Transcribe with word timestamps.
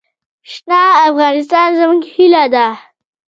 شنه 0.51 0.81
افغانستان 1.07 1.69
زموږ 1.79 2.01
هیله 2.13 2.43
ده. 2.53 2.67